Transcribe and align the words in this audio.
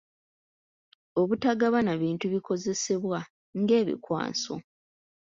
Obutagabana 1.21 1.91
bintu 2.01 2.25
bikozesebwa 2.33 3.19
ng'ebikwanso. 3.59 4.55